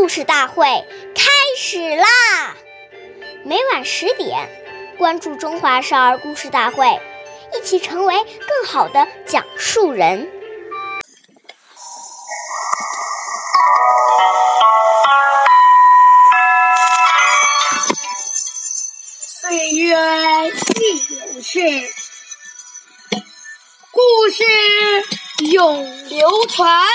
[0.00, 0.64] 故事大会
[1.14, 2.06] 开始啦！
[3.44, 4.48] 每晚十点，
[4.96, 6.86] 关注《中华少儿故事大会》，
[7.54, 8.14] 一起成为
[8.48, 10.26] 更好的讲述人。
[19.42, 19.98] 岁月
[20.48, 21.60] 易流逝，
[23.90, 24.44] 故事
[25.52, 26.88] 永流传。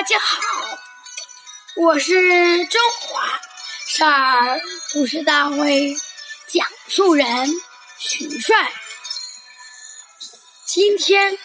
[0.00, 0.40] 大家好，
[1.76, 3.38] 我是中华
[3.86, 4.58] 少儿
[4.94, 5.94] 故事大会
[6.48, 7.26] 讲述人
[7.98, 8.72] 许帅。
[10.64, 11.36] 今天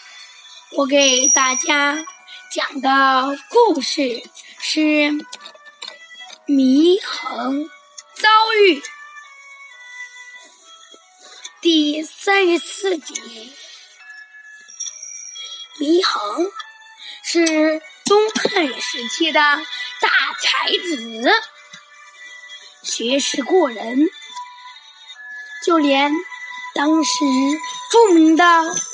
[0.71, 2.05] 我给大家
[2.49, 4.23] 讲的故事
[4.61, 4.79] 是
[6.47, 7.69] 《祢衡
[8.13, 8.79] 遭遇》
[11.59, 13.53] 第三十四集。
[15.77, 16.49] 祢衡
[17.21, 17.81] 是。
[18.05, 21.31] 东汉时期的大才子，
[22.83, 24.07] 学识过人，
[25.65, 26.11] 就连
[26.75, 27.11] 当时
[27.91, 28.45] 著名的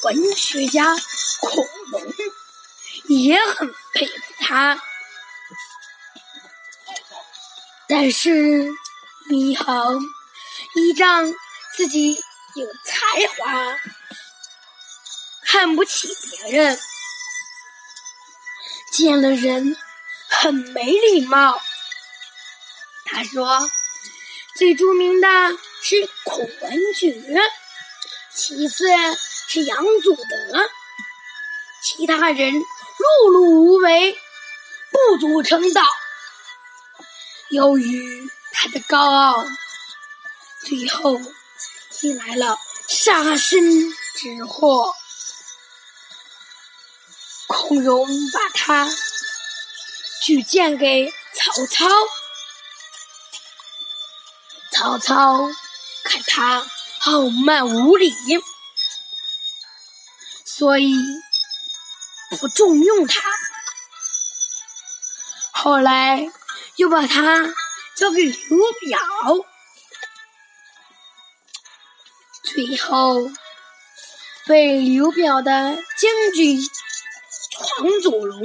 [0.04, 0.96] 文学家
[1.42, 2.14] 孔融
[3.08, 4.82] 也很佩服他。
[7.90, 8.70] 但是
[9.30, 10.02] 祢衡
[10.76, 11.34] 依仗
[11.76, 12.14] 自己
[12.56, 13.78] 有才华，
[15.44, 16.08] 看不起
[16.40, 16.80] 别人。
[18.92, 19.78] 见了人
[20.28, 21.62] 很没礼貌。
[23.06, 23.70] 他说
[24.56, 25.28] ：“最著名的
[25.82, 27.24] 是孔文举，
[28.34, 28.86] 其次
[29.48, 30.70] 是杨祖德，
[31.84, 34.18] 其他人碌碌无为，
[34.92, 35.84] 不足称道。”
[37.50, 39.46] 由于他的高傲，
[40.66, 41.20] 最后
[42.02, 44.94] 引来了杀身之祸。
[47.52, 48.90] 孔融把他
[50.22, 51.86] 举荐给曹操，
[54.72, 55.50] 曹操
[56.04, 56.66] 看他
[57.06, 58.14] 傲慢无礼，
[60.46, 60.94] 所以
[62.40, 63.22] 不重用他。
[65.52, 66.32] 后来
[66.78, 67.54] 又把他
[67.96, 69.00] 交给刘表，
[72.44, 73.30] 最后
[74.46, 76.60] 被刘表的将军。
[77.62, 78.44] 黄祖龙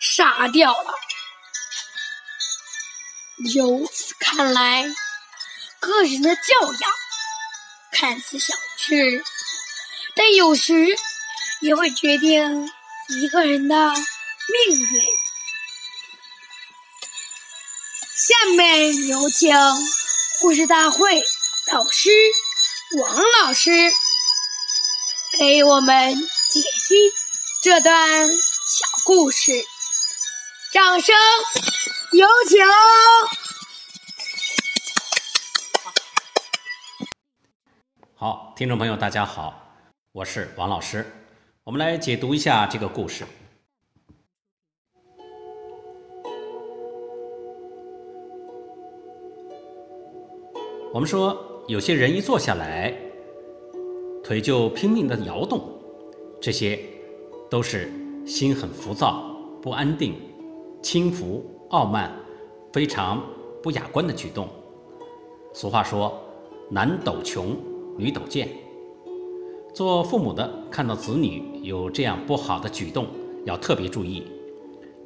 [0.00, 0.94] 杀掉了。
[3.54, 4.84] 由此看来，
[5.78, 6.42] 个人的教
[6.80, 6.90] 养
[7.92, 9.24] 看似小事，
[10.14, 10.74] 但有时
[11.60, 12.70] 也会决定
[13.08, 15.02] 一个人的命运。
[18.14, 19.54] 下面有请
[20.40, 21.22] 故事大会
[21.66, 22.10] 导师
[22.98, 23.70] 王老师
[25.38, 26.14] 给我们
[26.50, 27.12] 解析
[27.62, 28.26] 这段。
[28.26, 29.52] 小故事，
[30.72, 31.14] 掌声
[32.12, 32.58] 有请。
[38.14, 39.74] 好，听众朋友，大家好，
[40.12, 41.04] 我是王老师。
[41.62, 43.26] 我们来解读一下这个故事。
[50.94, 52.96] 我们说，有些人一坐下来，
[54.24, 55.78] 腿就拼命的摇动，
[56.40, 56.82] 这些
[57.50, 57.92] 都是。
[58.26, 60.14] 心很浮躁、不安定、
[60.82, 62.12] 轻浮、傲慢，
[62.70, 63.20] 非常
[63.62, 64.46] 不雅观的举动。
[65.54, 66.16] 俗话说
[66.70, 67.56] ：“男抖穷，
[67.96, 68.46] 女抖贱。”
[69.74, 73.06] 做父母的看到子女有这样不好的举动，
[73.46, 74.22] 要特别注意，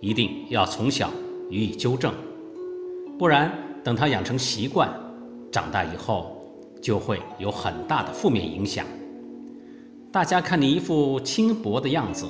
[0.00, 1.08] 一定要从小
[1.48, 2.12] 予以纠正，
[3.16, 3.50] 不然
[3.82, 4.92] 等他养成习惯，
[5.52, 6.36] 长大以后
[6.82, 8.84] 就会有很大的负面影响。
[10.14, 12.24] 大家看你一副轻薄的样子。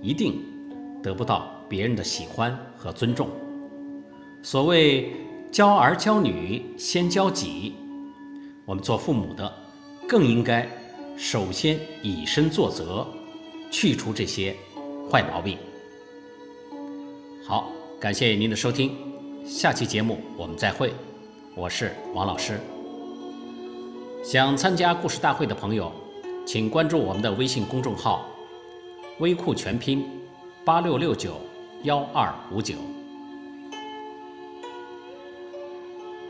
[0.00, 0.40] 一定
[1.02, 3.28] 得不到别人的喜欢和尊重。
[4.44, 5.10] 所谓
[5.50, 7.74] 教儿教女先教己，
[8.64, 9.52] 我们做父母的
[10.06, 10.68] 更应该
[11.16, 13.04] 首先以身作则，
[13.72, 14.54] 去除这些
[15.10, 15.58] 坏毛病。
[17.44, 18.92] 好，感谢您的收听，
[19.44, 20.94] 下期节目我们再会。
[21.56, 22.60] 我是王老师。
[24.22, 25.90] 想参加故事大会的朋友，
[26.46, 28.24] 请关注我们的微信公众号。
[29.18, 30.08] 微库全拼
[30.64, 31.40] 八六六九
[31.82, 32.76] 幺二五九。